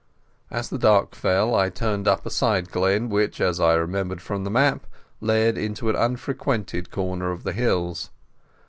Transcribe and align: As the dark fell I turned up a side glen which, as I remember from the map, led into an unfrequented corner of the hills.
As 0.49 0.71
the 0.71 0.79
dark 0.79 1.13
fell 1.13 1.53
I 1.53 1.69
turned 1.69 2.07
up 2.07 2.25
a 2.25 2.31
side 2.31 2.71
glen 2.71 3.07
which, 3.09 3.39
as 3.39 3.59
I 3.59 3.75
remember 3.75 4.15
from 4.15 4.43
the 4.45 4.49
map, 4.49 4.87
led 5.19 5.59
into 5.59 5.91
an 5.91 5.95
unfrequented 5.95 6.89
corner 6.89 7.29
of 7.29 7.43
the 7.43 7.53
hills. 7.53 8.09